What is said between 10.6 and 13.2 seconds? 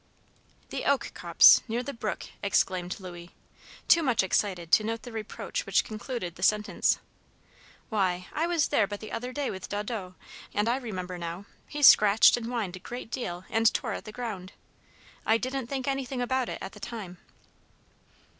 I remember now, he scratched and whined a great